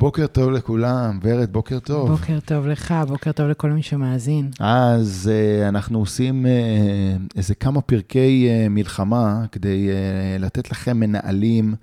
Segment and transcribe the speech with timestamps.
[0.00, 2.10] בוקר טוב לכולם, ורד, בוקר טוב.
[2.10, 4.50] בוקר טוב לך, בוקר טוב לכל מי שמאזין.
[4.60, 11.74] אז uh, אנחנו עושים uh, איזה כמה פרקי uh, מלחמה כדי uh, לתת לכם מנהלים,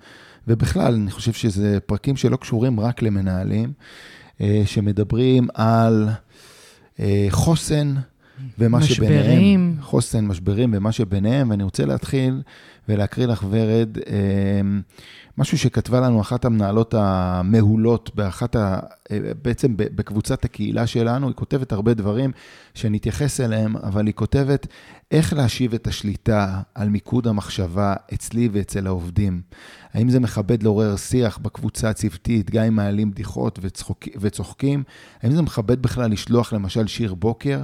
[0.48, 3.72] ובכלל, אני חושב שזה פרקים שלא קשורים רק למנהלים,
[4.38, 6.08] uh, שמדברים על
[6.96, 7.00] uh,
[7.30, 7.94] חוסן
[8.58, 9.22] ומה משברים.
[9.22, 9.76] שביניהם.
[9.80, 12.42] חוסן, משברים ומה שביניהם, ואני רוצה להתחיל
[12.88, 14.10] ולהקריא לך, ורד, uh,
[15.38, 18.78] משהו שכתבה לנו אחת המנהלות המעולות באחת ה...
[19.42, 22.32] בעצם בקבוצת הקהילה שלנו, היא כותבת הרבה דברים
[22.74, 24.66] שאני אתייחס אליהם, אבל היא כותבת
[25.10, 29.42] איך להשיב את השליטה על מיקוד המחשבה אצלי ואצל העובדים.
[29.94, 34.82] האם זה מכבד לעורר שיח בקבוצה הצוותית, גם אם מעלים בדיחות וצחוק, וצוחקים?
[35.22, 37.62] האם זה מכבד בכלל לשלוח למשל שיר בוקר?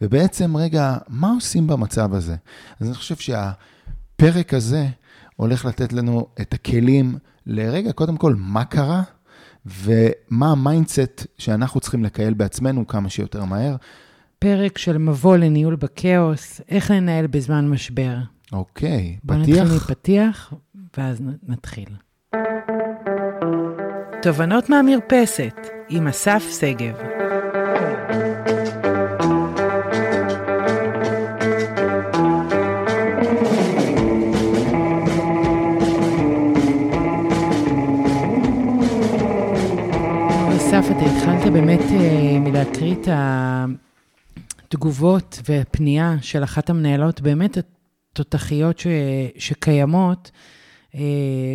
[0.00, 2.36] ובעצם, רגע, מה עושים במצב הזה?
[2.80, 4.86] אז אני חושב שהפרק הזה,
[5.36, 9.02] הולך לתת לנו את הכלים לרגע, קודם כל, מה קרה
[9.66, 13.76] ומה ה mindset שאנחנו צריכים לכייל בעצמנו כמה שיותר מהר.
[14.38, 18.16] פרק של מבוא לניהול בכאוס, איך לנהל בזמן משבר.
[18.52, 19.56] אוקיי, בוא פתיח?
[19.56, 20.52] בוא נתחיל מפתיח,
[20.98, 21.88] ואז נתחיל.
[24.22, 25.56] תובנות מהמרפסת,
[25.88, 27.29] עם אסף שגב.
[41.00, 43.08] אתה התחלת באמת אה, מלהקריא את
[44.68, 47.58] התגובות והפנייה של אחת המנהלות, באמת
[48.12, 48.86] התותחיות ש,
[49.38, 50.30] שקיימות,
[50.94, 51.00] אה,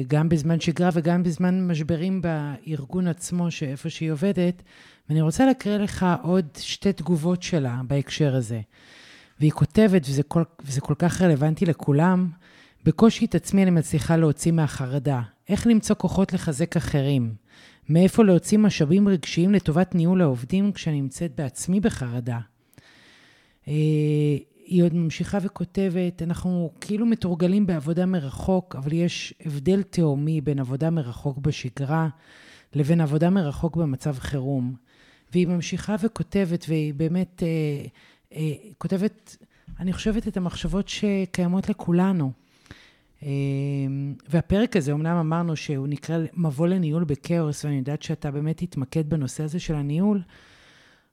[0.08, 4.64] גם בזמן שגרה וגם בזמן משברים בארגון עצמו, שאיפה שהיא עובדת,
[5.10, 8.62] ואני רוצה להקריא לך עוד שתי תגובות שלה בהקשר הזה.
[9.40, 12.30] והיא כותבת, וזה כל, וזה כל כך רלוונטי לכולם,
[12.86, 15.22] בקושי את עצמי אני מצליחה להוציא מהחרדה.
[15.50, 17.46] איך למצוא כוחות לחזק אחרים?
[17.90, 22.40] מאיפה להוציא משאבים רגשיים לטובת ניהול העובדים כשאני נמצאת בעצמי בחרדה.
[23.66, 30.90] היא עוד ממשיכה וכותבת, אנחנו כאילו מתורגלים בעבודה מרחוק, אבל יש הבדל תהומי בין עבודה
[30.90, 32.08] מרחוק בשגרה
[32.74, 34.76] לבין עבודה מרחוק במצב חירום.
[35.32, 37.86] והיא ממשיכה וכותבת, והיא באמת אה,
[38.38, 39.38] אה, כותבת,
[39.80, 42.32] אני חושבת, את המחשבות שקיימות לכולנו.
[44.30, 49.44] והפרק הזה, אמנם אמרנו שהוא נקרא מבוא לניהול בכאוס, ואני יודעת שאתה באמת תתמקד בנושא
[49.44, 50.22] הזה של הניהול,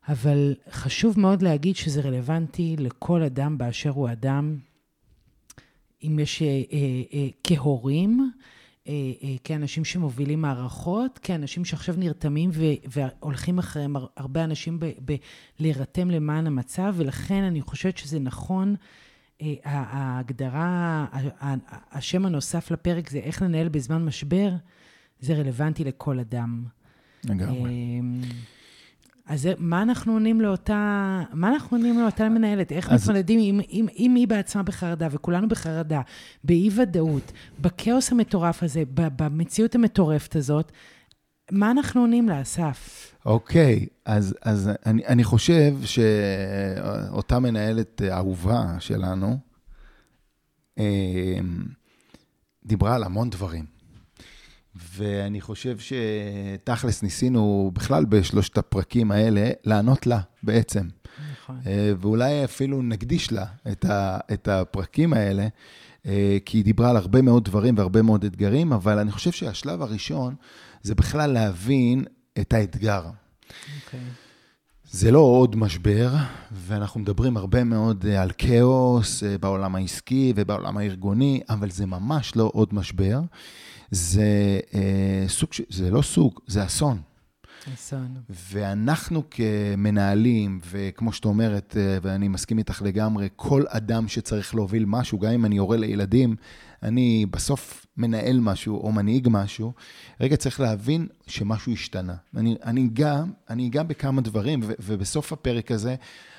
[0.09, 4.57] אבל חשוב מאוד להגיד שזה רלוונטי לכל אדם באשר הוא אדם,
[6.05, 8.31] אם יש אה, אה, אה, כהורים,
[8.89, 15.17] אה, אה, כאנשים שמובילים מערכות, כאנשים שעכשיו נרתמים ו- והולכים אחריהם הרבה אנשים ב- ב-
[15.61, 18.75] להירתם למען המצב, ולכן אני חושבת שזה נכון.
[19.65, 21.07] ההגדרה,
[21.93, 24.51] השם הנוסף לפרק זה איך לנהל בזמן משבר,
[25.21, 26.65] זה רלוונטי לכל אדם.
[27.25, 28.01] לגמרי.
[29.27, 32.73] אז מה אנחנו עונים לאותה, מה אנחנו עונים לאותה מנהלת?
[32.73, 33.03] איך אז...
[33.03, 36.01] מתמודדים אם, אם, אם היא בעצמה בחרדה, וכולנו בחרדה,
[36.45, 40.73] באי-ודאות, בכאוס המטורף הזה, במציאות המטורפת הזאת,
[41.53, 43.13] מה אנחנו עונים לה, אסף?
[43.27, 49.39] אוקיי, אז, אז אני, אני חושב שאותה מנהלת אהובה שלנו,
[52.65, 53.65] דיברה על המון דברים.
[54.97, 60.89] ואני חושב שתכלס ניסינו בכלל בשלושת הפרקים האלה לענות לה בעצם.
[61.33, 61.61] נכון.
[62.01, 65.47] ואולי אפילו נקדיש לה את, ה, את הפרקים האלה,
[66.45, 70.35] כי היא דיברה על הרבה מאוד דברים והרבה מאוד אתגרים, אבל אני חושב שהשלב הראשון
[70.83, 72.05] זה בכלל להבין
[72.41, 73.03] את האתגר.
[73.05, 73.53] Okay.
[73.85, 74.01] אוקיי.
[74.91, 76.11] זה לא עוד משבר,
[76.53, 82.75] ואנחנו מדברים הרבה מאוד על כאוס בעולם העסקי ובעולם הארגוני, אבל זה ממש לא עוד
[82.75, 83.21] משבר.
[83.91, 87.01] זה אה, סוג, זה לא סוג, זה אסון.
[87.75, 88.15] אסון.
[88.31, 95.33] ואנחנו כמנהלים, וכמו שאת אומרת, ואני מסכים איתך לגמרי, כל אדם שצריך להוביל משהו, גם
[95.33, 96.37] אם אני הורה לילדים,
[96.83, 99.73] אני בסוף מנהל משהו או מנהיג משהו,
[100.21, 102.15] רגע צריך להבין שמשהו השתנה.
[102.37, 105.95] אני, אני, אגע, אני אגע בכמה דברים, ו, ובסוף הפרק הזה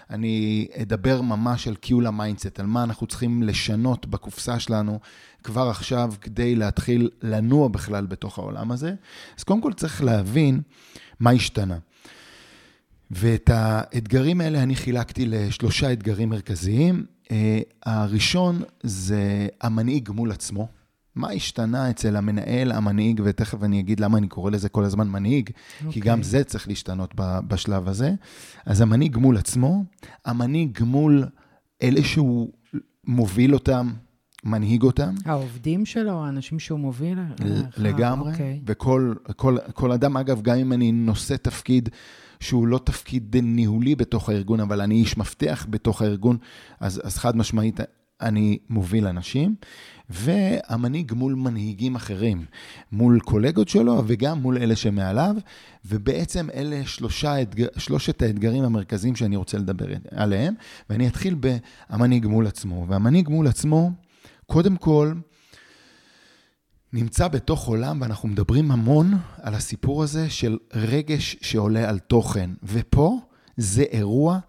[0.09, 4.99] אני אדבר ממש על כיול ה mindset, על מה אנחנו צריכים לשנות בקופסה שלנו
[5.43, 8.93] כבר עכשיו כדי להתחיל לנוע בכלל בתוך העולם הזה.
[9.37, 10.61] אז קודם כל צריך להבין
[11.19, 11.77] מה השתנה.
[13.11, 17.05] ואת האתגרים האלה אני חילקתי לשלושה אתגרים מרכזיים.
[17.31, 20.67] אה, הראשון זה המנהיג מול עצמו.
[21.15, 25.49] מה השתנה אצל המנהל, המנהיג, ותכף אני אגיד למה אני קורא לזה כל הזמן מנהיג,
[25.49, 25.91] okay.
[25.91, 26.31] כי גם אוקיי.
[26.31, 27.13] זה צריך להשתנות
[27.47, 28.13] בשלב הזה.
[28.65, 29.83] אז המנהיג מול עצמו,
[30.25, 31.25] המנהיג מול
[31.83, 32.49] אלה שהוא
[33.07, 33.93] מוביל אותם,
[34.43, 35.15] מנהיג אותם.
[35.25, 37.19] העובדים שלו, האנשים שהוא מוביל?
[37.77, 38.31] לגמרי.
[38.31, 38.59] אוקיי.
[38.65, 41.89] וכל כל, כל אדם, אגב, גם אם אני נושא תפקיד
[42.43, 46.37] שהוא לא תפקיד ניהולי בתוך הארגון, אבל אני איש מפתח בתוך הארגון,
[46.79, 47.79] אז, אז חד משמעית,
[48.21, 49.55] אני מוביל אנשים.
[50.09, 52.45] והמנהיג מול מנהיגים אחרים,
[52.91, 55.35] מול קולגות שלו וגם מול אלה שמעליו,
[55.85, 57.35] ובעצם אלה שלושה,
[57.77, 60.53] שלושת האתגרים המרכזיים שאני רוצה לדבר עליהם,
[60.89, 61.35] ואני אתחיל
[61.89, 62.85] במנהיג מול עצמו.
[62.89, 63.91] והמנהיג מול עצמו,
[64.45, 65.13] קודם כל,
[66.93, 72.49] נמצא בתוך עולם, ואנחנו מדברים המון על הסיפור הזה של רגש שעולה על תוכן.
[72.63, 73.19] ופה
[73.57, 74.39] זה אירוע...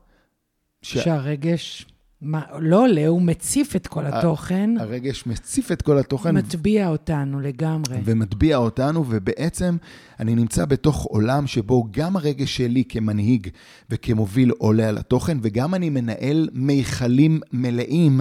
[0.83, 0.99] ש...
[0.99, 1.87] שהרגש
[2.21, 4.71] מה, לא עולה, הוא מציף את כל התוכן.
[4.81, 6.35] הרגש מציף את כל התוכן.
[6.35, 7.97] מטביע אותנו לגמרי.
[8.05, 9.77] ומטביע אותנו, ובעצם
[10.21, 13.49] אני נמצא בתוך עולם שבו גם הרגש שלי כמנהיג
[13.91, 18.21] וכמוביל עולה על התוכן, וגם אני מנהל מיכלים מלאים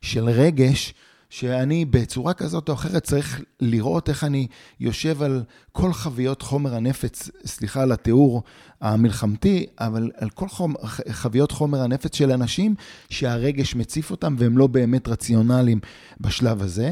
[0.00, 0.94] של רגש.
[1.38, 4.46] שאני בצורה כזאת או אחרת צריך לראות איך אני
[4.80, 5.42] יושב על
[5.72, 8.42] כל חביות חומר הנפץ, סליחה על התיאור
[8.80, 10.76] המלחמתי, אבל על כל חומר,
[11.10, 12.74] חביות חומר הנפץ של אנשים
[13.10, 15.80] שהרגש מציף אותם והם לא באמת רציונליים
[16.20, 16.90] בשלב הזה.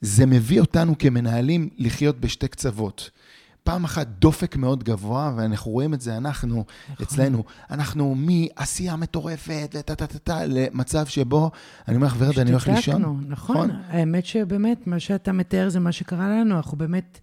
[0.00, 3.10] זה מביא אותנו כמנהלים לחיות בשתי קצוות.
[3.66, 7.06] פעם אחת דופק מאוד גבוה, ואנחנו רואים את זה, אנחנו, נכון.
[7.06, 11.50] אצלנו, אנחנו מעשייה מטורפת, וטה-טה-טה, למצב שבו,
[11.88, 13.02] אני אומר לך, ורד, אני הולך לישון.
[13.02, 13.24] נכון.
[13.28, 13.70] נכון.
[13.88, 17.20] האמת שבאמת, מה שאתה מתאר זה מה שקרה לנו, אנחנו באמת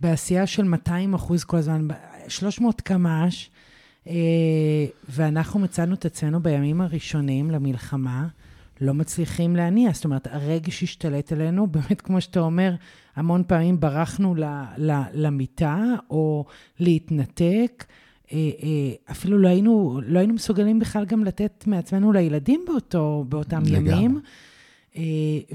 [0.00, 1.88] בעשייה של 200 אחוז כל הזמן,
[2.28, 3.50] 300 קמ"ש,
[4.08, 4.12] אה,
[5.08, 8.26] ואנחנו מצאנו את עצמנו בימים הראשונים למלחמה,
[8.80, 9.90] לא מצליחים להניע.
[9.92, 12.74] זאת אומרת, הרגש השתלט עלינו, באמת, כמו שאתה אומר,
[13.16, 14.44] המון פעמים ברחנו ל,
[14.78, 16.44] ל, למיטה, או
[16.80, 17.84] להתנתק.
[18.32, 23.62] אה, אה, אפילו לא היינו, לא היינו מסוגלים בכלל גם לתת מעצמנו לילדים באותו, באותם
[23.62, 23.94] לגמרי.
[23.94, 24.20] ימים.
[24.96, 25.02] אה,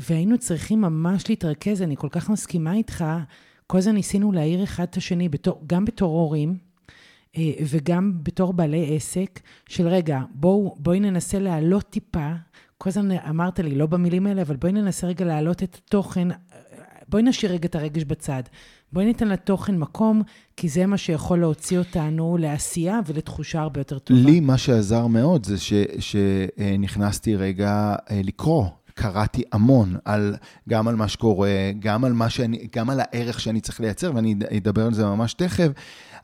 [0.09, 3.05] והיינו צריכים ממש להתרכז, אני כל כך מסכימה איתך.
[3.67, 6.57] כל הזמן ניסינו להעיר אחד את השני, בתור, גם בתור הורים,
[7.69, 9.39] וגם בתור בעלי עסק,
[9.69, 12.31] של רגע, בואו, בואי ננסה להעלות טיפה
[12.81, 16.27] כל הזמן אמרת לי, לא במילים האלה, אבל בואי ננסה רגע להעלות את התוכן,
[17.09, 18.43] בואי נשאיר רגע את הרגש בצד.
[18.93, 20.21] בואי ניתן לתוכן מקום,
[20.57, 24.19] כי זה מה שיכול להוציא אותנו לעשייה ולתחושה הרבה יותר טובה.
[24.19, 28.65] לי מה שעזר מאוד זה ש, שנכנסתי רגע אה, לקרוא.
[28.93, 30.35] קראתי המון, על,
[30.69, 34.35] גם על מה שקורה, גם על, מה שאני, גם על הערך שאני צריך לייצר, ואני
[34.57, 35.67] אדבר על זה ממש תכף,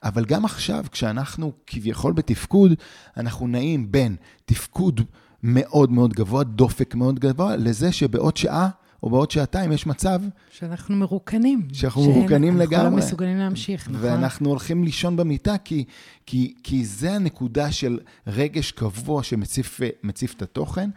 [0.04, 2.74] אבל גם עכשיו, כשאנחנו כביכול בתפקוד,
[3.18, 4.16] אנחנו נעים בין
[4.46, 5.02] תפקוד
[5.44, 8.70] מאוד מאוד גבוה, דופק מאוד גבוה, לזה שבעוד שעה
[9.04, 10.22] או בעוד שעתיים יש מצב...
[10.52, 11.68] שאנחנו מרוקנים.
[11.74, 12.78] שאנחנו מרוקנים לגמרי.
[12.78, 14.02] אנחנו לא מסוגלים להמשיך, נכון?
[14.06, 15.84] ואנחנו הולכים לישון במיטה, כי,
[16.26, 20.90] כי, כי זה הנקודה של רגש קבוע שמציף את התוכן.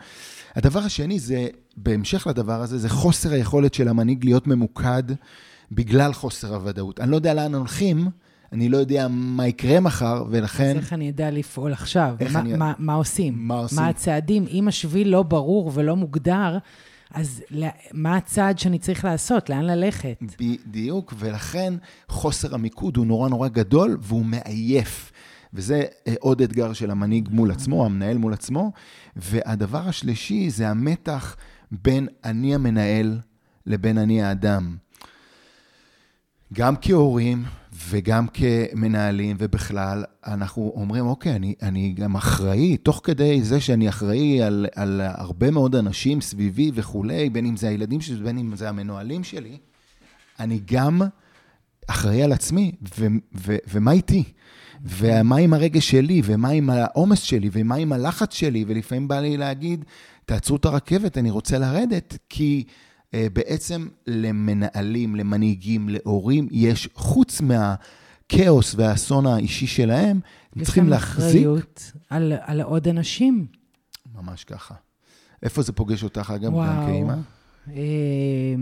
[0.55, 5.03] הדבר השני זה, בהמשך לדבר הזה, זה חוסר היכולת של המנהיג להיות ממוקד
[5.73, 7.01] בגלל חוסר הוודאות.
[7.01, 8.09] אני לא יודע לאן הולכים,
[8.53, 10.71] אני לא יודע מה יקרה מחר, ולכן...
[10.71, 12.17] אז איך אני אדע לפעול עכשיו?
[12.33, 12.57] מה, אני...
[12.57, 13.35] מה, מה עושים?
[13.37, 13.79] מה עושים?
[13.79, 14.47] מה הצעדים?
[14.51, 16.59] אם השביל לא ברור ולא מוגדר,
[17.15, 17.43] אז
[17.93, 19.51] מה הצעד שאני צריך לעשות?
[19.51, 20.23] לאן ללכת?
[20.39, 21.75] בדיוק, ולכן
[22.09, 25.13] חוסר המיקוד הוא נורא נורא גדול, והוא מעייף.
[25.55, 28.73] וזה אה, עוד אתגר של המנהיג מול עצמו, המנהל מול עצמו.
[29.17, 31.37] והדבר השלישי זה המתח
[31.73, 33.19] בין אני המנהל
[33.67, 34.77] לבין אני האדם.
[36.53, 37.45] גם כהורים
[37.89, 44.43] וגם כמנהלים ובכלל, אנחנו אומרים, אוקיי, אני, אני גם אחראי, תוך כדי זה שאני אחראי
[44.43, 48.69] על, על הרבה מאוד אנשים סביבי וכולי, בין אם זה הילדים שלי, בין אם זה
[48.69, 49.59] המנוהלים שלי,
[50.41, 51.03] אני גם
[51.87, 54.25] אחראי על עצמי, ו, ו, ומה איתי?
[54.85, 59.37] ומה עם הרגש שלי, ומה עם העומס שלי, ומה עם הלחץ שלי, ולפעמים בא לי
[59.37, 59.85] להגיד,
[60.25, 62.65] תעצרו את הרכבת, אני רוצה לרדת, כי...
[63.15, 70.21] אה, בעצם למנהלים, למנהיגים, להורים, יש, חוץ מהכאוס והאסון האישי שלהם,
[70.57, 71.27] הם צריכים להחזיק...
[71.29, 73.47] יש להם אחריות על, על עוד אנשים.
[74.15, 74.75] ממש ככה.
[75.43, 77.15] איפה זה פוגש אותך, אגב, וואו, גם כאימא?
[77.69, 78.55] אה,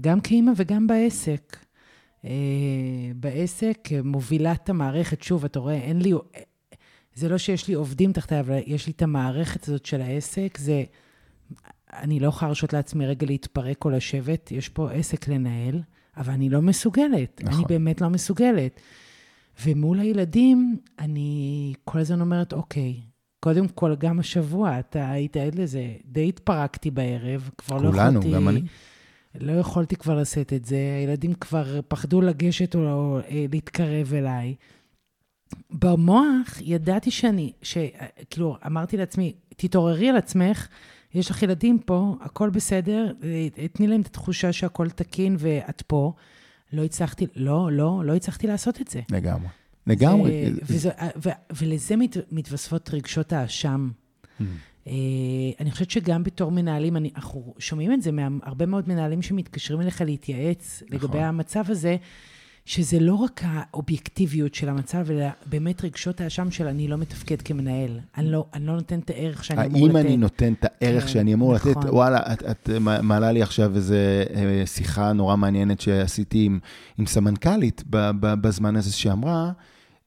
[0.00, 1.56] גם כאימא וגם בעסק.
[2.24, 2.30] אה,
[3.16, 6.12] בעסק, מובילת המערכת, שוב, אתה רואה, אין לי...
[7.14, 10.84] זה לא שיש לי עובדים תחתיי, אבל יש לי את המערכת הזאת של העסק, זה...
[11.92, 15.82] אני לא יכולה להרשות לעצמי רגע להתפרק או לשבת, יש פה עסק לנהל,
[16.16, 17.40] אבל אני לא מסוגלת.
[17.44, 17.54] נכון.
[17.54, 18.80] אני באמת לא מסוגלת.
[19.66, 23.00] ומול הילדים, אני כל הזמן אומרת, אוקיי,
[23.40, 28.20] קודם כל, גם השבוע, אתה היית עד לזה, די התפרקתי בערב, כבר לא יכולתי...
[28.20, 28.62] כולנו, גם אני.
[29.40, 34.54] לא יכולתי כבר לשאת את זה, הילדים כבר פחדו לגשת או, או אה, להתקרב אליי.
[35.70, 40.68] במוח ידעתי שאני, שכאילו, אמרתי לעצמי, תתעוררי על עצמך,
[41.14, 46.12] יש לך ילדים פה, הכל בסדר, אה, תני להם את התחושה שהכל תקין ואת פה.
[46.72, 49.00] לא הצלחתי, לא, לא, לא הצלחתי לעשות את זה.
[49.10, 49.48] לגמרי.
[49.86, 50.52] לגמרי.
[50.62, 50.90] וזה,
[51.24, 51.28] ו,
[51.60, 53.90] ולזה מת, מתווספות רגשות האשם.
[54.40, 54.42] Mm.
[55.60, 60.00] אני חושבת שגם בתור מנהלים, אני, אנחנו שומעים את זה מהרבה מאוד מנהלים שמתקשרים אליך
[60.00, 60.98] להתייעץ נכון.
[60.98, 61.96] לגבי המצב הזה.
[62.68, 68.00] שזה לא רק האובייקטיביות של המצב, אלא באמת רגשות האשם של אני לא מתפקד כמנהל.
[68.16, 69.94] אני לא, אני לא נותן את הערך שאני אמור לתת.
[69.94, 71.70] האם אני נותן את הערך כן, שאני אמור נכון.
[71.70, 71.90] לתת?
[71.90, 72.70] וואלה, את, את
[73.02, 76.58] מעלה לי עכשיו איזו אה, שיחה נורא מעניינת שעשיתי עם,
[76.98, 77.84] עם סמנכ"לית
[78.20, 79.50] בזמן הזה, שאמרה,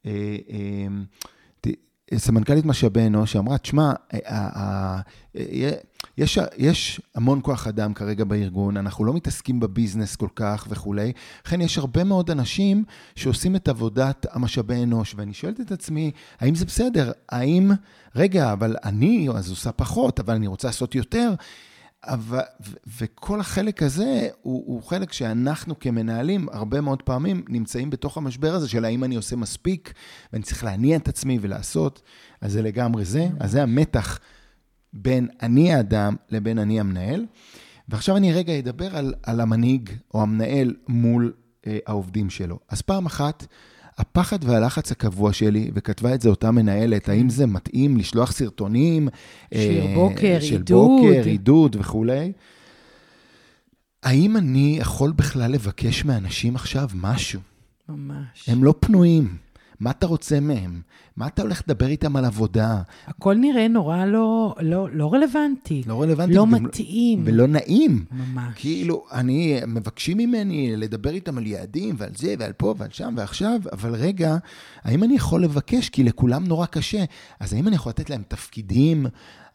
[0.05, 1.71] אה, אה,
[2.17, 3.93] סמנכ"לית משאבי אנוש, שאמרה, תשמע,
[6.17, 11.11] יש, יש המון כוח אדם כרגע בארגון, אנחנו לא מתעסקים בביזנס כל כך וכולי,
[11.45, 12.83] לכן יש הרבה מאוד אנשים
[13.15, 17.11] שעושים את עבודת המשאבי אנוש, ואני שואלת את עצמי, האם זה בסדר?
[17.29, 17.71] האם,
[18.15, 21.33] רגע, אבל אני אז עושה פחות, אבל אני רוצה לעשות יותר?
[22.03, 28.17] אבל, ו- וכל החלק הזה הוא, הוא חלק שאנחנו כמנהלים הרבה מאוד פעמים נמצאים בתוך
[28.17, 29.93] המשבר הזה של האם אני עושה מספיק
[30.33, 32.01] ואני צריך להניע את עצמי ולעשות,
[32.41, 34.19] אז זה לגמרי זה, אז זה המתח
[34.93, 37.25] בין אני האדם לבין אני המנהל.
[37.89, 41.33] ועכשיו אני רגע אדבר על, על המנהיג או המנהל מול
[41.67, 42.60] אה, העובדים שלו.
[42.69, 43.45] אז פעם אחת,
[43.98, 49.07] הפחד והלחץ הקבוע שלי, וכתבה את זה אותה מנהלת, האם זה מתאים לשלוח סרטונים?
[49.53, 51.01] שיר אה, בוקר, של עידוד.
[51.01, 52.31] בוקר, עידוד וכולי.
[54.03, 57.39] האם אני יכול בכלל לבקש מאנשים עכשיו משהו?
[57.89, 58.50] ממש.
[58.50, 59.36] הם לא פנויים.
[59.81, 60.81] מה אתה רוצה מהם?
[61.17, 62.81] מה אתה הולך לדבר איתם על עבודה?
[63.07, 65.83] הכל נראה נורא לא, לא, לא רלוונטי.
[65.88, 66.33] לא רלוונטי.
[66.33, 67.21] לא מתאים.
[67.25, 68.05] ולא נעים.
[68.11, 68.53] ממש.
[68.55, 73.59] כאילו, אני, מבקשים ממני לדבר איתם על יעדים ועל זה ועל פה ועל שם ועכשיו,
[73.71, 74.38] אבל רגע,
[74.83, 75.89] האם אני יכול לבקש?
[75.89, 77.03] כי לכולם נורא קשה.
[77.39, 79.05] אז האם אני יכול לתת להם תפקידים?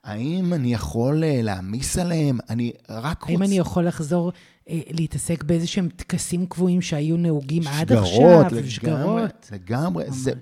[0.05, 2.39] האם אני יכול אה, להעמיס עליהם?
[2.51, 3.33] אני רק רוצה...
[3.33, 4.33] האם אני יכול לחזור
[4.69, 8.41] להתעסק באיזה שהם טקסים קבועים שהיו נהוגים שגרות, עד עכשיו?
[8.41, 9.51] לגמרי, שגרות.
[9.53, 10.05] לגמרי, לגמרי.
[10.09, 10.33] זה,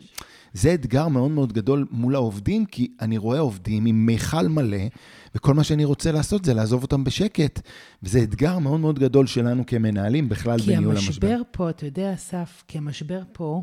[0.53, 4.87] זה אתגר מאוד מאוד גדול מול העובדים, כי אני רואה עובדים עם מיכל מלא,
[5.35, 7.61] וכל מה שאני רוצה לעשות זה לעזוב אותם בשקט.
[8.03, 11.29] וזה אתגר מאוד מאוד גדול שלנו כמנהלים, בכלל בניהול המשבר.
[11.29, 13.63] כי המשבר פה, אתה יודע, אסף, כי המשבר פה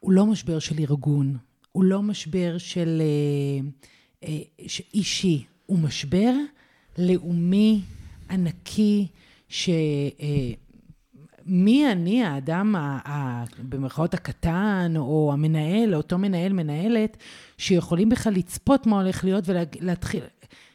[0.00, 1.36] הוא לא משבר של ארגון,
[1.72, 4.38] הוא לא משבר של אה, אה,
[4.94, 6.32] אישי, הוא משבר
[6.98, 7.80] לאומי,
[8.30, 9.06] ענקי,
[9.48, 9.68] ש...
[10.20, 10.52] אה,
[11.48, 12.74] מי אני, האדם,
[13.58, 17.16] במרכאות הקטן, או המנהל, אותו מנהל, מנהלת,
[17.58, 20.20] שיכולים בכלל לצפות מה הולך להיות ולהתחיל...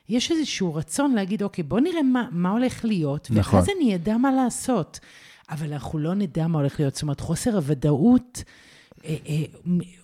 [0.09, 3.59] יש איזשהו רצון להגיד, אוקיי, בוא נראה מה, מה הולך להיות, נכון.
[3.59, 4.99] ואז אני אדע מה לעשות.
[5.49, 6.93] אבל אנחנו לא נדע מה הולך להיות.
[6.93, 8.43] זאת אומרת, חוסר הוודאות,
[9.05, 9.43] אה, אה,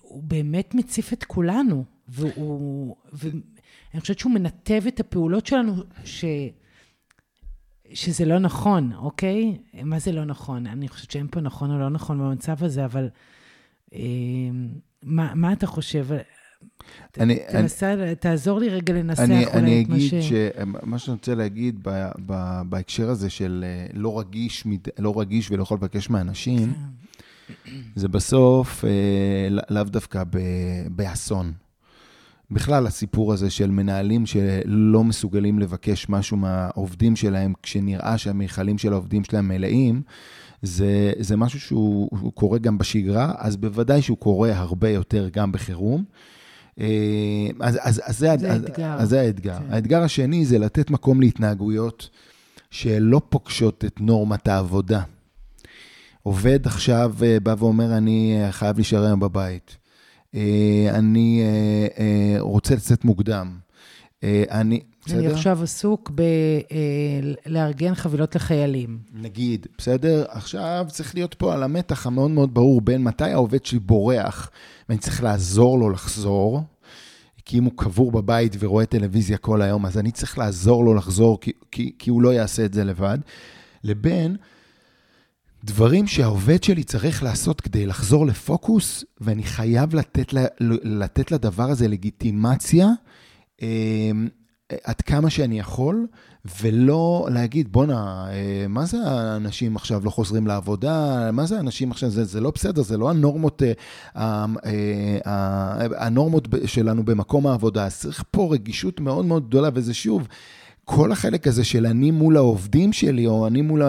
[0.02, 2.96] הוא באמת מציף את כולנו, והוא...
[3.14, 6.26] ואני חושבת שהוא מנתב את הפעולות שלנו, ש...
[7.94, 9.58] שזה לא נכון, אוקיי?
[9.84, 10.68] מה זה לא נכון?
[10.68, 13.10] אני חושבת שאין פה נכון או לא נכון במצב הזה, אבל
[13.94, 14.00] אה,
[15.04, 16.08] מה, מה אתה חושב?
[17.20, 20.14] אני, תנסה, אני, תעזור לי רגע לנסח אני, אולי אני את מה ש...
[20.14, 20.24] אני אגיד
[20.82, 24.64] שמה שאני רוצה להגיד ב, ב, בהקשר הזה של אה, לא רגיש,
[25.00, 27.74] לא רגיש ולא יכול לבקש מאנשים, כן.
[27.96, 30.38] זה בסוף אה, לאו דווקא ב,
[30.92, 31.54] באסון.
[32.52, 39.24] בכלל, הסיפור הזה של מנהלים שלא מסוגלים לבקש משהו מהעובדים שלהם, כשנראה שהמיכלים של העובדים
[39.24, 40.02] שלהם מלאים,
[40.62, 46.04] זה, זה משהו שהוא קורה גם בשגרה, אז בוודאי שהוא קורה הרבה יותר גם בחירום.
[46.80, 48.96] אה, אז, אז, אז זה, זה אז, האתגר.
[49.00, 49.58] אז זה האתגר.
[49.58, 49.74] כן.
[49.74, 52.10] האתגר השני זה לתת מקום להתנהגויות
[52.72, 55.02] שלא פוגשות את נורמת העבודה.
[56.24, 59.78] עובד עכשיו אה, בא ואומר, אני חייב להישאר היום בבית.
[60.38, 63.58] אה, אני אה, אה, רוצה לצאת מוקדם.
[64.52, 65.20] אני, בסדר?
[65.20, 66.12] אני עכשיו עסוק
[67.46, 69.00] בלארגן חבילות לחיילים.
[69.14, 70.26] נגיד, בסדר?
[70.30, 74.50] עכשיו צריך להיות פה על המתח המאוד מאוד ברור בין מתי העובד שלי בורח,
[74.90, 76.62] ואני צריך לעזור לו לחזור,
[77.46, 81.40] כי אם הוא קבור בבית ורואה טלוויזיה כל היום, אז אני צריך לעזור לו לחזור,
[81.42, 83.18] כי, כי, כי הוא לא יעשה את זה לבד,
[83.84, 84.38] לבין...
[85.64, 90.34] דברים שהעובד שלי צריך לעשות כדי לחזור לפוקוס, ואני חייב לתת,
[90.84, 92.88] לתת לדבר הזה לגיטימציה
[93.62, 94.12] אה,
[94.84, 96.08] עד כמה שאני יכול,
[96.62, 101.30] ולא להגיד, בואנה, אה, מה זה האנשים עכשיו לא חוזרים לעבודה?
[101.32, 102.10] מה זה האנשים עכשיו?
[102.10, 103.62] זה, זה לא בסדר, זה לא הנורמות,
[104.16, 104.46] אה,
[105.26, 107.90] אה, הנורמות שלנו במקום העבודה.
[107.90, 110.28] צריך פה רגישות מאוד מאוד גדולה, וזה שוב,
[110.90, 113.82] כל החלק הזה של אני מול העובדים שלי, או אני מול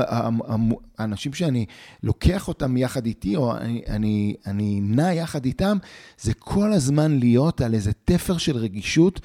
[0.98, 1.66] האנשים שאני
[2.02, 5.76] לוקח אותם יחד איתי, או אני, אני, אני נע יחד איתם,
[6.20, 9.20] זה כל הזמן להיות על איזה תפר של רגישות,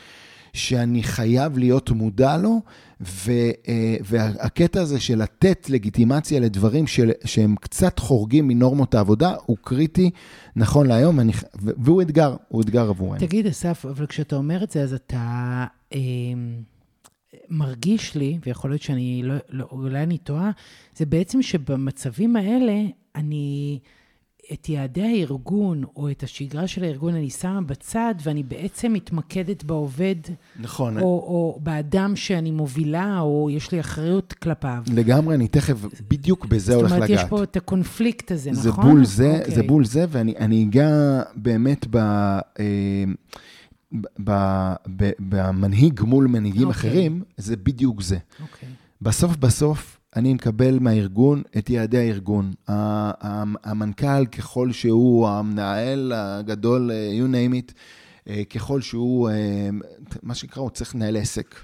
[0.54, 2.62] שאני חייב להיות מודע לו,
[3.02, 3.32] ו,
[3.68, 10.10] אה, והקטע הזה של לתת לגיטימציה לדברים של, שהם קצת חורגים מנורמות העבודה, הוא קריטי
[10.56, 13.20] נכון להיום, אני, והוא אתגר, הוא אתגר עבורנו.
[13.20, 16.00] תגיד, אסף, אבל כשאתה אומר את זה, אז אתה אה,
[17.50, 20.52] מרגיש לי, ויכול להיות שאני, לא, לא, אולי אני טועה,
[20.96, 22.82] זה בעצם שבמצבים האלה,
[23.16, 23.80] אני...
[24.54, 30.16] את יעדי הארגון או את השגרה של הארגון אני שמה בצד, ואני בעצם מתמקדת בעובד.
[30.60, 30.98] נכון.
[30.98, 34.84] או, או באדם שאני מובילה, או יש לי אחריות כלפיו.
[34.94, 35.76] לגמרי, אני תכף
[36.10, 37.02] בדיוק בזה הולך לגעת.
[37.02, 38.90] זאת אומרת, יש פה את הקונפליקט הזה, זה נכון?
[38.90, 39.46] בול זה, okay.
[39.46, 39.68] זה אוקיי.
[39.68, 41.98] בול זה, ואני אגע באמת ב...
[41.98, 43.04] אה,
[45.20, 46.76] במנהיג מול מנהיגים okay.
[46.76, 46.90] אוקיי.
[46.90, 48.16] אחרים, זה בדיוק זה.
[48.18, 48.42] Okay.
[48.42, 48.70] אוקיי.
[49.02, 52.54] בסוף בסוף, אני מקבל מהארגון את יעדי הארגון.
[52.68, 57.74] המנכ"ל, ככל שהוא, המנהל הגדול, you name it,
[58.30, 59.70] אה, ככל שהוא, אה,
[60.24, 61.56] מה שנקרא, הוא צריך לנהל עסק.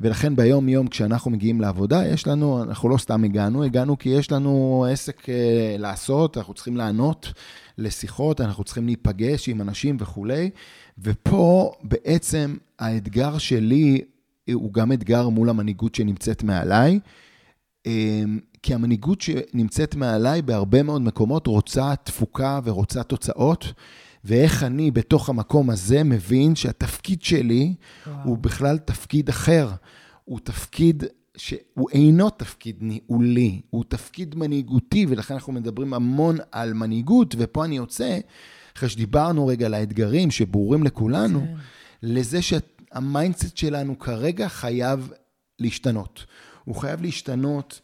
[0.00, 4.86] ולכן ביום-יום, כשאנחנו מגיעים לעבודה, יש לנו, אנחנו לא סתם הגענו, הגענו כי יש לנו
[4.92, 7.32] עסק אה, לעשות, אנחנו צריכים לענות
[7.78, 10.50] לשיחות, אנחנו צריכים להיפגש עם אנשים וכולי.
[10.98, 14.00] ופה בעצם האתגר שלי
[14.52, 17.00] הוא גם אתגר מול המנהיגות שנמצאת מעליי.
[17.86, 23.72] אמ, כי המנהיגות שנמצאת מעליי בהרבה מאוד מקומות רוצה תפוקה ורוצה תוצאות,
[24.24, 27.74] ואיך אני בתוך המקום הזה מבין שהתפקיד שלי
[28.06, 28.24] וואו.
[28.24, 29.70] הוא בכלל תפקיד אחר.
[30.24, 31.04] הוא תפקיד
[31.36, 37.76] שהוא אינו תפקיד ניהולי, הוא תפקיד מנהיגותי, ולכן אנחנו מדברים המון על מנהיגות, ופה אני
[37.76, 38.18] יוצא,
[38.76, 41.54] אחרי שדיברנו רגע על האתגרים שברורים לכולנו, כן.
[42.02, 45.10] לזה שה mindset שלנו כרגע חייב
[45.58, 46.24] להשתנות.
[46.64, 47.80] הוא חייב להשתנות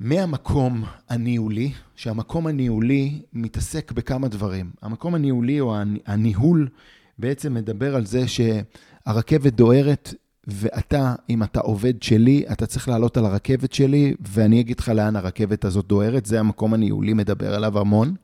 [0.00, 4.70] מהמקום הניהולי, שהמקום הניהולי מתעסק בכמה דברים.
[4.82, 6.68] המקום הניהולי או הניהול
[7.18, 10.14] בעצם מדבר על זה שהרכבת דוהרת
[10.46, 15.16] ואתה, אם אתה עובד שלי, אתה צריך לעלות על הרכבת שלי, ואני אגיד לך לאן
[15.16, 18.14] הרכבת הזאת דוהרת, זה המקום הניהולי מדבר עליו המון.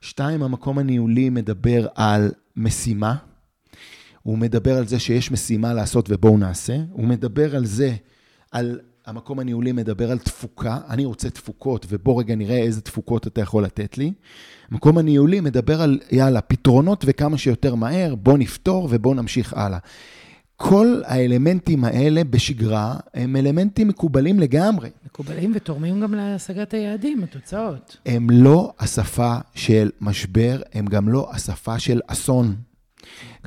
[0.00, 3.16] שתיים, המקום הניהולי מדבר על משימה.
[4.22, 6.76] הוא מדבר על זה שיש משימה לעשות ובואו נעשה.
[6.90, 7.94] הוא מדבר על זה
[8.52, 13.40] על המקום הניהולי מדבר על תפוקה, אני רוצה תפוקות, ובוא רגע נראה איזה תפוקות אתה
[13.40, 14.12] יכול לתת לי.
[14.70, 19.78] המקום הניהולי מדבר על, יאללה, פתרונות וכמה שיותר מהר, בוא נפתור ובוא נמשיך הלאה.
[20.56, 24.90] כל האלמנטים האלה בשגרה הם אלמנטים מקובלים לגמרי.
[25.06, 27.96] מקובלים ותורמים גם להשגת היעדים, התוצאות.
[28.06, 32.54] הם לא השפה של משבר, הם גם לא השפה של אסון.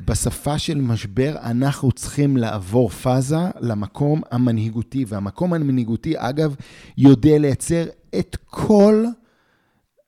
[0.04, 6.54] בשפה של משבר אנחנו צריכים לעבור פאזה למקום המנהיגותי, והמקום המנהיגותי, אגב,
[6.98, 7.84] יודע לייצר
[8.18, 9.04] את כל,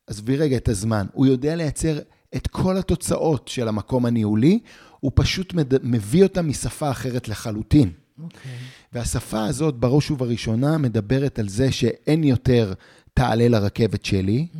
[0.06, 1.98] עזבי רגע את הזמן, הוא יודע לייצר
[2.36, 4.58] את כל התוצאות של המקום הניהולי,
[5.00, 7.88] הוא פשוט מביא אותה משפה אחרת לחלוטין.
[7.88, 8.22] Okay.
[8.22, 8.52] אוקיי.
[8.92, 12.72] והשפה הזאת, בראש ובראשונה, מדברת על זה שאין יותר
[13.14, 14.56] תעלה לרכבת שלי, mm.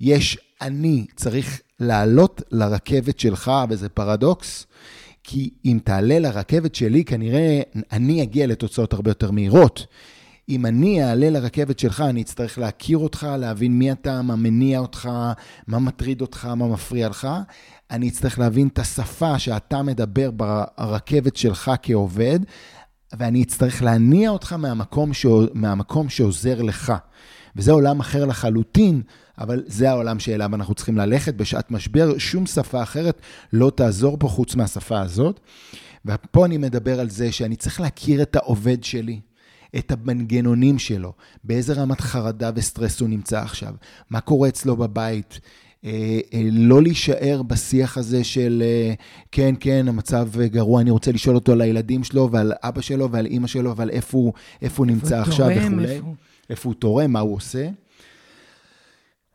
[0.00, 4.66] יש אני צריך לעלות לרכבת שלך, וזה פרדוקס,
[5.24, 7.60] כי אם תעלה לרכבת שלי, כנראה
[7.92, 9.86] אני אגיע לתוצאות הרבה יותר מהירות.
[10.48, 15.08] אם אני אעלה לרכבת שלך, אני אצטרך להכיר אותך, להבין מי אתה, מה מניע אותך,
[15.66, 17.28] מה מטריד אותך, מה מפריע לך.
[17.90, 22.40] אני אצטרך להבין את השפה שאתה מדבר ברכבת שלך כעובד,
[23.18, 25.26] ואני אצטרך להניע אותך מהמקום, ש...
[25.54, 26.92] מהמקום שעוזר לך.
[27.56, 29.02] וזה עולם אחר לחלוטין,
[29.38, 32.18] אבל זה העולם שאליו אנחנו צריכים ללכת בשעת משבר.
[32.18, 33.20] שום שפה אחרת
[33.52, 35.40] לא תעזור פה חוץ מהשפה הזאת.
[36.06, 39.20] ופה אני מדבר על זה שאני צריך להכיר את העובד שלי.
[39.78, 41.12] את המנגנונים שלו,
[41.44, 43.74] באיזה רמת חרדה וסטרס הוא נמצא עכשיו,
[44.10, 45.40] מה קורה אצלו בבית,
[45.84, 48.94] אה, אה, לא להישאר בשיח הזה של אה,
[49.32, 53.26] כן, כן, המצב גרוע, אני רוצה לשאול אותו על הילדים שלו ועל אבא שלו ועל
[53.26, 55.94] אימא שלו ועל איפה הוא, איפה הוא נמצא עכשיו וכולי.
[55.94, 56.14] איפה...
[56.50, 57.68] איפה הוא תורם, מה הוא עושה.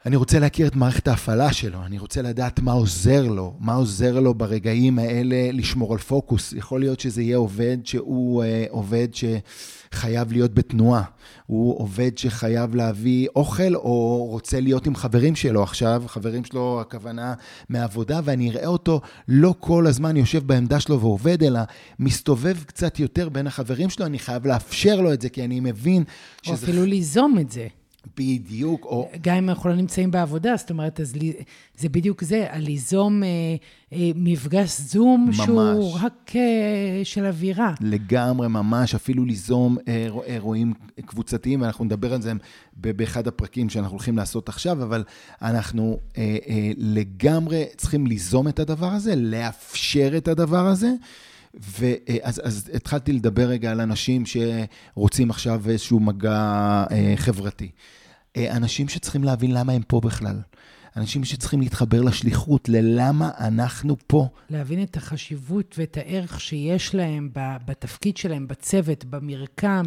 [0.06, 4.20] אני רוצה להכיר את מערכת ההפעלה שלו, אני רוצה לדעת מה עוזר לו, מה עוזר
[4.20, 6.54] לו ברגעים האלה לשמור על פוקוס.
[6.54, 11.04] יכול להיות שזה יהיה עובד שהוא uh, עובד שחייב להיות בתנועה,
[11.46, 17.34] הוא עובד שחייב להביא אוכל או רוצה להיות עם חברים שלו עכשיו, חברים שלו, הכוונה
[17.70, 21.60] מהעבודה, ואני אראה אותו לא כל הזמן יושב בעמדה שלו ועובד, אלא
[22.00, 26.04] מסתובב קצת יותר בין החברים שלו, אני חייב לאפשר לו את זה, כי אני מבין
[26.42, 26.52] שזה...
[26.52, 27.68] או אפילו ליזום את זה.
[28.18, 29.10] בדיוק, או...
[29.22, 31.14] גם אם אנחנו לא נמצאים בעבודה, זאת אומרת, אז
[31.78, 33.30] זה בדיוק זה, על ליזום אה,
[33.94, 35.38] אה, מפגש זום ממש.
[35.38, 36.42] שהוא רק אה,
[37.04, 37.74] של אווירה.
[37.82, 40.74] לגמרי, ממש, אפילו ליזום אה, אירועים
[41.06, 42.34] קבוצתיים, ואנחנו נדבר על זה
[42.74, 45.04] באחד הפרקים שאנחנו הולכים לעשות עכשיו, אבל
[45.42, 50.92] אנחנו אה, אה, לגמרי צריכים ליזום את הדבר הזה, לאפשר את הדבר הזה.
[51.54, 57.72] ואז אז התחלתי לדבר רגע על אנשים שרוצים עכשיו איזשהו מגע אה, חברתי.
[58.38, 60.42] אה, אנשים שצריכים להבין למה הם פה בכלל.
[60.96, 64.28] אנשים שצריכים להתחבר לשליחות, ללמה אנחנו פה.
[64.50, 69.84] להבין את החשיבות ואת הערך שיש להם בתפקיד שלהם, בצוות, במרקם,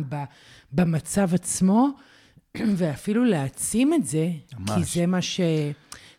[0.73, 1.89] במצב עצמו,
[2.77, 4.71] ואפילו להעצים את זה, ממש.
[4.71, 5.41] כי זה מה ש...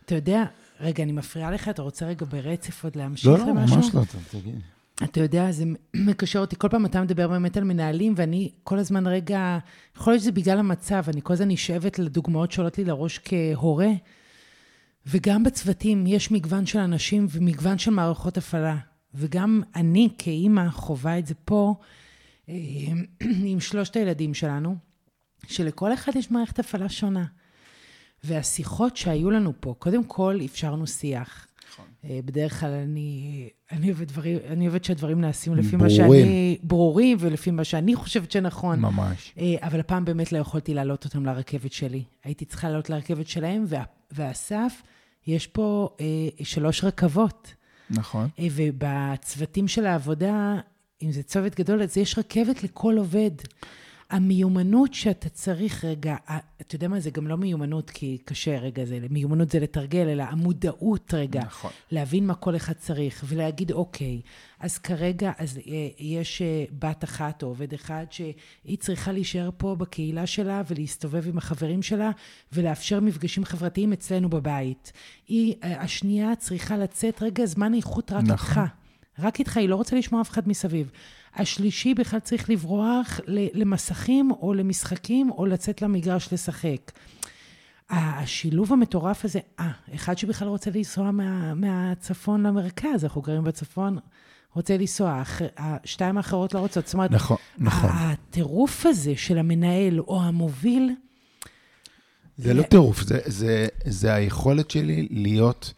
[0.06, 0.44] אתה יודע,
[0.80, 3.78] רגע, אני מפריעה לך, אתה רוצה רגע ברצף עוד להמשיך לא, לא, למשהו?
[3.78, 4.04] לא, ממש לא,
[4.40, 4.62] תגיד.
[5.04, 9.08] אתה יודע, זה מקשר אותי, כל פעם אתה מדבר באמת על מנהלים, ואני כל הזמן
[9.08, 9.58] רגע,
[9.98, 13.92] יכול להיות שזה בגלל המצב, אני כל הזמן נשאבת לדוגמאות שעולות לי לראש כהורה,
[15.08, 18.78] וגם בצוותים יש מגוון של אנשים ומגוון של מערכות הפעלה.
[19.14, 21.76] וגם אני כאימא חווה את זה פה
[22.50, 22.54] אה,
[23.52, 24.76] עם שלושת הילדים שלנו,
[25.48, 27.26] שלכל אחד יש מערכת הפעלה שונה.
[28.24, 31.48] והשיחות שהיו לנו פה, קודם כל אפשרנו שיח.
[31.76, 31.86] נכון.
[32.06, 35.82] אה, בדרך כלל אני, אני, אוהבת דברים, אני אוהבת שהדברים נעשים לפי ברורים.
[35.82, 36.58] מה שאני...
[36.64, 37.18] ברורים.
[37.20, 38.80] ולפי מה שאני חושבת שנכון.
[38.80, 39.34] ממש.
[39.38, 42.04] אה, אבל הפעם באמת לא יכולתי להעלות אותם לרכבת שלי.
[42.24, 44.82] הייתי צריכה לעלות לרכבת שלהם, וה, ואסף,
[45.28, 46.06] יש פה אה,
[46.44, 47.54] שלוש רכבות.
[47.90, 48.28] נכון.
[48.40, 50.56] אה, ובצוותים של העבודה,
[51.02, 53.32] אם זה צוות גדול, אז יש רכבת לכל עובד.
[54.16, 56.16] המיומנות שאתה צריך רגע,
[56.62, 60.24] אתה יודע מה, זה גם לא מיומנות כי קשה רגע, זה מיומנות זה לתרגל, אלא
[60.24, 61.42] המודעות רגע.
[61.42, 61.72] נכון.
[61.92, 64.22] להבין מה כל אחד צריך ולהגיד, אוקיי,
[64.60, 69.76] אז כרגע, אז אה, יש אה, בת אחת או עובד אחד שהיא צריכה להישאר פה
[69.76, 72.12] בקהילה שלה ולהסתובב עם החברים שלה
[72.54, 74.92] ולאפשר מפגשים חברתיים אצלנו בבית.
[75.28, 78.64] היא, אה, השנייה צריכה לצאת רגע זמן איכות רק נכון.
[78.64, 78.85] איתך.
[79.20, 80.92] רק איתך, היא לא רוצה לשמוע אף אחד מסביב.
[81.36, 86.92] השלישי בכלל צריך לברוח למסכים או למשחקים או לצאת למגרש לשחק.
[87.90, 93.98] השילוב המטורף הזה, אה, אחד שבכלל רוצה לנסוע מה, מהצפון למרכז, אנחנו גרים בצפון,
[94.54, 95.24] רוצה לנסוע,
[95.58, 96.86] השתיים האחרות לא רוצות.
[96.86, 97.90] זאת אומרת, נכון, נכון.
[97.94, 100.92] הטירוף הזה של המנהל או המוביל...
[102.38, 105.74] זה לא טירוף, זה, זה, זה היכולת שלי להיות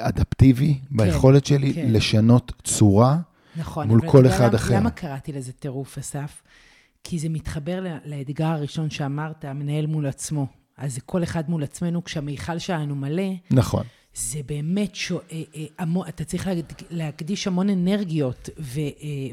[0.00, 1.86] אדפטיבי, כן, ביכולת שלי כן.
[1.92, 3.18] לשנות צורה.
[3.56, 3.88] נכון.
[3.88, 4.76] מול כל אחד למה, אחר.
[4.76, 6.42] למה קראתי לזה טירוף, אסף?
[7.04, 10.46] כי זה מתחבר לאתגר הראשון שאמרת, המנהל מול עצמו.
[10.76, 13.32] אז זה כל אחד מול עצמנו, כשהמיכל שלנו מלא.
[13.50, 13.84] נכון.
[14.16, 15.42] זה באמת, שו, אה,
[15.80, 16.48] אה, אתה צריך
[16.90, 18.86] להקדיש המון אנרגיות ו, אה,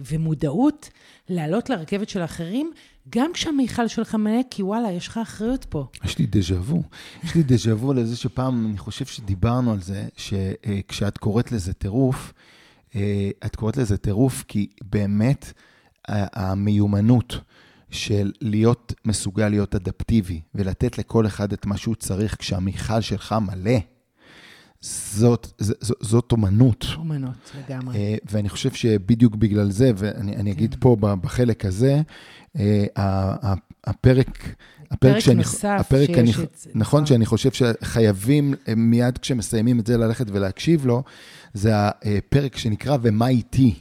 [0.09, 0.89] ומודעות
[1.29, 2.71] לעלות לרכבת של האחרים,
[3.09, 5.87] גם כשהמיכל שלך מלא, כי וואלה, יש לך אחריות פה.
[6.03, 6.83] יש לי דז'ה וו.
[7.23, 12.33] יש לי דז'ה וו לזה שפעם, אני חושב שדיברנו על זה, שכשאת קוראת לזה טירוף,
[13.45, 15.53] את קוראת לזה טירוף, כי באמת
[16.07, 17.39] המיומנות
[17.89, 23.79] של להיות מסוגל להיות אדפטיבי ולתת לכל אחד את מה שהוא צריך כשהמיכל שלך מלא,
[24.83, 26.85] זאת, זאת, זאת אומנות.
[26.97, 27.97] אומנות, לגמרי.
[27.97, 30.47] אה, ואני חושב שבדיוק בגלל זה, ואני כן.
[30.47, 32.01] אגיד פה בחלק הזה,
[32.59, 32.85] אה,
[33.83, 34.55] הפרק...
[34.91, 36.69] הפרק שאני, נוסף הפרק שיש אני, את זה.
[36.69, 41.03] נכון, נכון, שאני חושב שחייבים מיד כשמסיימים את זה ללכת ולהקשיב לו,
[41.53, 43.73] זה הפרק שנקרא ומה איתי,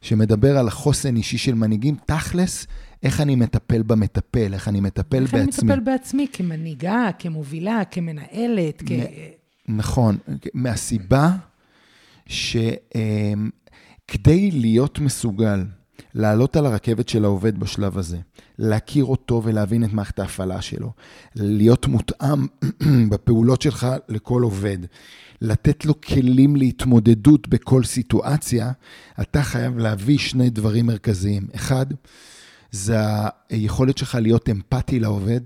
[0.00, 2.66] שמדבר על החוסן אישי של מנהיגים, תכלס,
[3.02, 5.46] איך אני מטפל במטפל, איך אני מטפל איך בעצמי.
[5.48, 8.92] איך אני מטפל בעצמי כמנהיגה, כמובילה, כמנהלת, כ...
[9.68, 10.18] נכון,
[10.54, 11.30] מהסיבה
[12.26, 12.90] שכדי
[14.50, 15.64] להיות מסוגל
[16.14, 18.18] לעלות על הרכבת של העובד בשלב הזה,
[18.58, 20.92] להכיר אותו ולהבין את מערכת ההפעלה שלו,
[21.36, 22.46] להיות מותאם
[23.10, 24.78] בפעולות שלך לכל עובד,
[25.40, 28.72] לתת לו כלים להתמודדות בכל סיטואציה,
[29.20, 31.46] אתה חייב להביא שני דברים מרכזיים.
[31.54, 31.86] אחד,
[32.72, 32.96] זה
[33.50, 35.40] היכולת שלך להיות אמפתי לעובד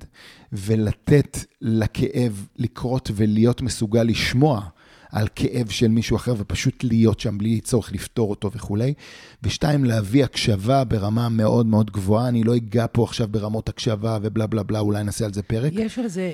[0.52, 4.68] ולתת לכאב לקרות ולהיות מסוגל לשמוע
[5.16, 8.94] על כאב של מישהו אחר ופשוט להיות שם בלי צורך לפתור אותו וכולי.
[9.42, 12.28] ושתיים, להביא הקשבה ברמה מאוד מאוד גבוהה.
[12.28, 15.72] אני לא אגע פה עכשיו ברמות הקשבה ובלה בלה בלה, אולי נעשה על זה פרק.
[15.74, 16.32] יש על זה,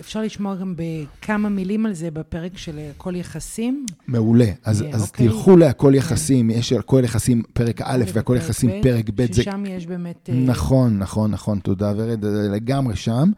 [0.00, 3.86] אפשר לשמוע גם בכמה מילים על זה בפרק של הכל יחסים.
[4.06, 4.50] מעולה.
[4.64, 5.28] אז, אז אוקיי.
[5.28, 9.32] תלכו להכל יחסים, יש הכל יחסים פרק א' והכל יחסים פרק ב'.
[9.32, 9.72] ששם זה...
[9.72, 10.30] יש באמת...
[10.32, 13.30] נכון, נכון, נכון, תודה ורד, לגמרי שם.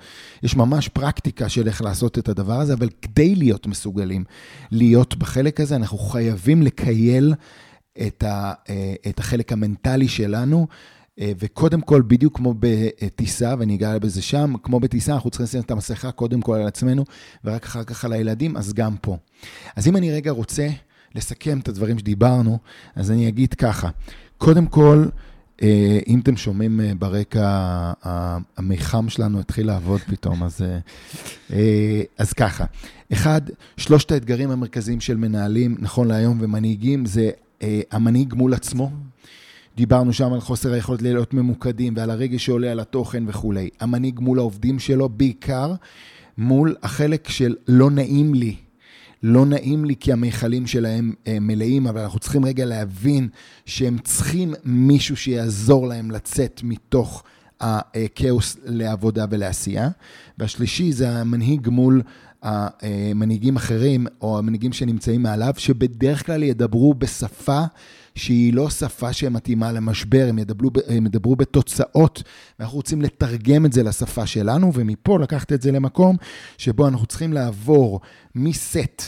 [0.42, 4.24] יש ממש פרקטיקה של איך לעשות את הדבר הזה, אבל כדי להיות מסוגלים
[4.70, 7.34] להיות בחלק הזה, אנחנו חייבים לקייל
[8.06, 10.66] את, ה, אה, את החלק המנטלי שלנו.
[11.20, 15.60] אה, וקודם כל, בדיוק כמו בטיסה, ואני אגע בזה שם, כמו בטיסה, אנחנו צריכים לשים
[15.60, 17.04] את המסכה קודם כל על עצמנו,
[17.44, 19.16] ורק אחר כך על הילדים, אז גם פה.
[19.76, 20.68] אז אם אני רגע רוצה
[21.14, 22.58] לסכם את הדברים שדיברנו,
[22.94, 23.88] אז אני אגיד ככה,
[24.38, 25.04] קודם כל,
[26.06, 27.92] אם אתם שומעים אה, ברקע,
[28.56, 30.64] המיחם שלנו התחיל לעבוד פתאום, אז,
[31.52, 32.64] אה, אז ככה.
[33.12, 33.40] אחד,
[33.76, 37.30] שלושת האתגרים המרכזיים של מנהלים, נכון להיום, ומנהיגים, זה
[37.90, 38.90] המנהיג מול עצמו.
[39.76, 43.68] דיברנו שם על חוסר היכולת להיות ממוקדים ועל הרגש שעולה על התוכן וכולי.
[43.80, 45.74] המנהיג מול העובדים שלו, בעיקר
[46.38, 48.56] מול החלק של לא נעים לי.
[49.22, 53.28] לא נעים לי כי המכלים שלהם אה, מלאים, אבל אנחנו צריכים רגע להבין
[53.66, 57.22] שהם צריכים מישהו שיעזור להם לצאת מתוך
[57.60, 59.88] הכאוס לעבודה ולעשייה.
[60.38, 62.02] והשלישי זה המנהיג מול
[62.42, 67.62] המנהיגים אחרים, או המנהיגים שנמצאים מעליו, שבדרך כלל ידברו בשפה
[68.14, 72.22] שהיא לא שפה שמתאימה למשבר, הם ידברו, הם ידברו בתוצאות,
[72.58, 76.16] ואנחנו רוצים לתרגם את זה לשפה שלנו, ומפה לקחת את זה למקום
[76.58, 78.00] שבו אנחנו צריכים לעבור
[78.34, 79.02] מסט,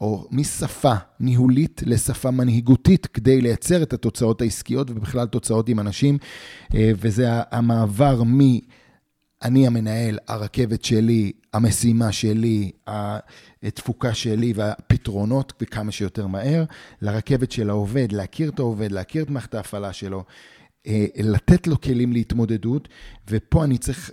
[0.00, 6.18] או משפה ניהולית לשפה מנהיגותית כדי לייצר את התוצאות העסקיות ובכלל תוצאות עם אנשים,
[6.74, 8.40] אה, וזה המעבר מ...
[9.42, 12.70] אני המנהל, הרכבת שלי, המשימה שלי,
[13.62, 16.64] התפוקה שלי והפתרונות, וכמה שיותר מהר,
[17.02, 20.24] לרכבת של העובד, להכיר את העובד, להכיר את מערכת ההפעלה שלו,
[20.86, 22.88] אה, לתת לו כלים להתמודדות,
[23.30, 24.10] ופה אני צריך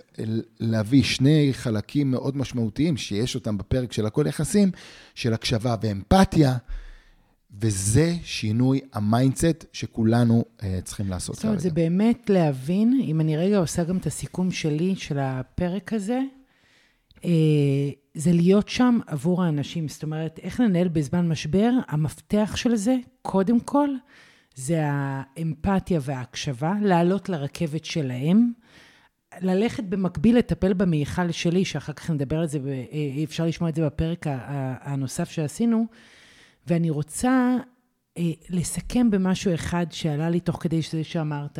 [0.60, 4.70] להביא שני חלקים מאוד משמעותיים, שיש אותם בפרק של הכל יחסים,
[5.14, 6.56] של הקשבה ואמפתיה.
[7.60, 13.36] וזה שינוי ה mindset שכולנו אה, צריכים לעשות זאת אומרת, זה באמת להבין, אם אני
[13.36, 16.20] רגע עושה גם את הסיכום שלי, של הפרק הזה,
[17.16, 17.22] אה,
[18.14, 19.88] זה להיות שם עבור האנשים.
[19.88, 23.88] זאת אומרת, איך לנהל בזמן משבר, המפתח של זה, קודם כל,
[24.54, 28.52] זה האמפתיה וההקשבה, לעלות לרכבת שלהם,
[29.40, 33.86] ללכת במקביל לטפל במיכל שלי, שאחר כך נדבר על זה, אה, אפשר לשמוע את זה
[33.86, 34.26] בפרק
[34.80, 35.86] הנוסף שעשינו.
[36.66, 37.56] ואני רוצה
[38.18, 41.58] אה, לסכם במשהו אחד שעלה לי תוך כדי שזה שאמרת.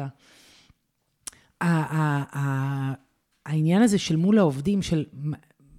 [3.46, 5.04] העניין הזה של מול העובדים, של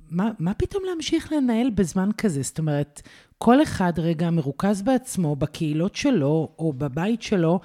[0.09, 2.41] מה, מה פתאום להמשיך לנהל בזמן כזה?
[2.41, 3.01] זאת אומרת,
[3.37, 7.59] כל אחד רגע מרוכז בעצמו, בקהילות שלו או בבית שלו,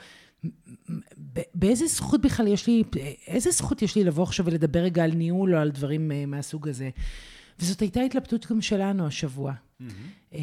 [1.55, 2.83] באיזה זכות בכלל יש לי,
[3.27, 6.69] איזה זכות יש לי לבוא עכשיו ולדבר רגע על ניהול או על דברים אה, מהסוג
[6.69, 6.91] הזה?
[7.59, 9.53] וזאת הייתה התלבטות גם שלנו השבוע.
[9.89, 10.35] Mm-hmm.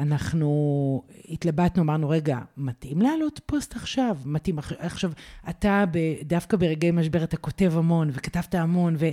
[0.00, 4.16] אנחנו התלבטנו, אמרנו, רגע, מתאים להעלות פוסט עכשיו?
[4.24, 5.12] מתאים עכשיו,
[5.48, 5.84] אתה
[6.22, 9.10] דווקא ברגעי משבר אתה כותב המון, וכתבת המון, ו...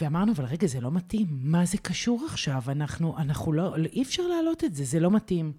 [0.00, 1.26] ואמרנו, אבל רגע, זה לא מתאים.
[1.30, 2.62] מה זה קשור עכשיו?
[2.68, 5.52] אנחנו, אנחנו לא, אי אפשר להעלות את זה, זה לא מתאים.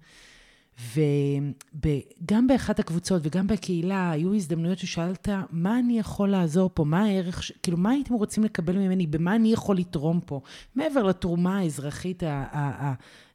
[0.94, 6.84] וגם באחת הקבוצות וגם בקהילה היו הזדמנויות ששאלת, מה אני יכול לעזור פה?
[6.84, 7.52] מה הערך, ש...
[7.62, 9.06] כאילו, מה הייתם רוצים לקבל ממני?
[9.06, 10.40] במה אני יכול לתרום פה?
[10.74, 12.94] מעבר לתרומה האזרחית ה- ה- ה-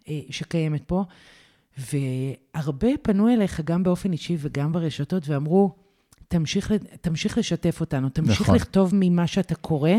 [0.10, 1.04] אה, שקיימת פה.
[1.78, 5.76] והרבה פנו אליך, גם באופן אישי וגם ברשתות, ואמרו,
[6.28, 8.56] תמשיך, תמשיך לשתף אותנו, תמשיך נכון.
[8.56, 9.92] לכתוב ממה שאתה קורא,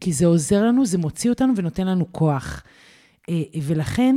[0.00, 2.62] כי זה עוזר לנו, זה מוציא אותנו ונותן לנו כוח.
[3.28, 4.16] אה, ולכן,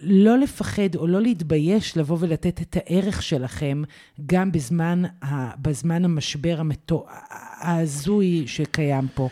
[0.00, 3.82] לא לפחד או לא להתבייש לבוא ולתת את הערך שלכם
[4.26, 5.02] גם בזמן,
[5.62, 6.62] בזמן המשבר
[7.60, 9.28] ההזוי שקיים פה.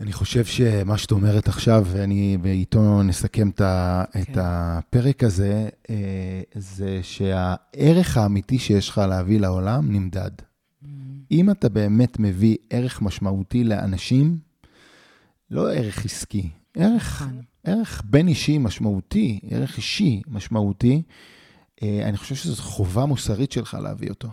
[0.00, 4.20] אני חושב שמה שאת אומרת עכשיו, ואני ואיתו נסכם את, כן.
[4.20, 10.30] את הפרק הזה, אה, זה שהערך האמיתי שיש לך להביא לעולם נמדד.
[10.30, 10.86] Mm-hmm.
[11.30, 14.38] אם אתה באמת מביא ערך משמעותי לאנשים,
[15.50, 17.51] לא ערך עסקי, ערך, נכון.
[17.64, 21.02] ערך בין אישי משמעותי, ערך אישי משמעותי,
[21.82, 24.28] אה, אני חושב שזו חובה מוסרית שלך להביא אותו.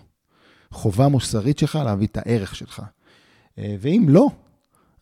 [0.72, 2.82] חובה מוסרית שלך להביא את הערך שלך.
[3.58, 4.30] אה, ואם לא,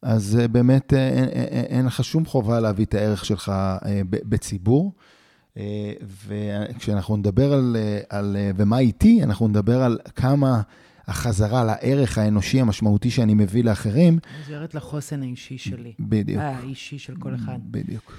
[0.02, 3.52] אז אה, באמת אין, אין, אין לך שום חובה להביא את הערך שלך
[4.06, 4.94] בציבור.
[6.18, 7.78] וכשאנחנו נדבר על,
[8.10, 10.62] על ומה איתי, אנחנו נדבר על כמה
[11.08, 14.20] החזרה לערך האנושי המשמעותי שאני מביא לאחרים.
[14.43, 15.93] עוזרת לחוסן האישי שלי.
[16.00, 16.41] בדיוק.
[16.41, 17.58] האישי של כל אחד.
[17.72, 18.13] בדיוק.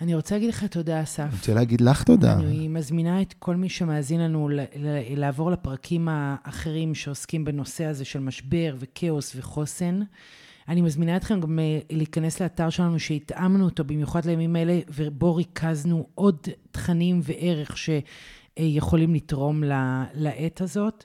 [0.00, 1.22] אני רוצה להגיד לך תודה, אסף.
[1.22, 2.34] אני רוצה להגיד לך תודה.
[2.34, 4.48] אני מזמינה את כל מי שמאזין לנו
[5.16, 10.00] לעבור לפרקים האחרים שעוסקים בנושא הזה של משבר וכאוס וחוסן.
[10.68, 16.06] אני מזמינה אתכם גם אה, להיכנס לאתר שלנו שהתאמנו אותו במיוחד לימים אלה, ובו ריכזנו
[16.14, 16.36] עוד
[16.70, 19.62] תכנים וערך שיכולים לתרום
[20.14, 21.04] לעת הזאת.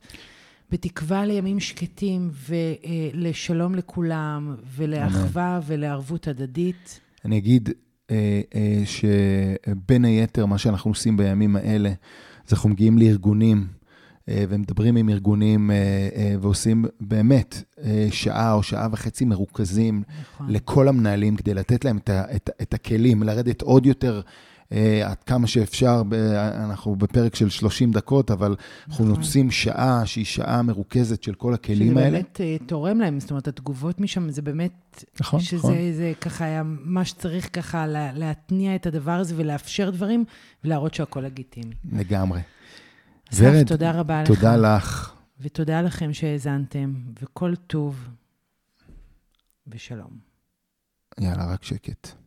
[0.71, 6.99] בתקווה לימים שקטים ולשלום לכולם, ולאחווה ולערבות הדדית.
[7.25, 7.69] אני אגיד
[8.11, 11.89] אה, אה, שבין היתר, מה שאנחנו עושים בימים האלה,
[12.47, 13.67] זה אנחנו מגיעים לארגונים
[14.29, 15.71] אה, ומדברים עם ארגונים
[16.41, 17.63] ועושים באמת
[18.11, 20.49] שעה או שעה וחצי מרוכזים נכון.
[20.49, 24.21] לכל המנהלים כדי לתת להם את, את, את הכלים, לרדת עוד יותר
[25.05, 26.01] עד כמה שאפשר,
[26.65, 28.55] אנחנו בפרק של 30 דקות, אבל
[28.87, 29.07] אנחנו נכון.
[29.07, 32.07] נוצאים שעה שהיא שעה מרוכזת של כל הכלים האלה.
[32.09, 35.03] שזה באמת אה, תורם להם, זאת אומרת, התגובות משם, זה באמת...
[35.19, 35.73] נכון, שזה, נכון.
[35.73, 40.25] שזה ככה היה מה שצריך ככה להתניע את הדבר הזה ולאפשר דברים,
[40.63, 41.75] ולהראות שהכל לגיטימי.
[41.91, 42.41] לגמרי.
[43.35, 44.27] ורד, תודה רבה לך.
[44.27, 45.13] תודה לך.
[45.39, 48.09] ותודה לכם שהאזנתם, וכל טוב
[49.67, 50.17] ושלום.
[51.19, 52.24] יאללה, רק שקט.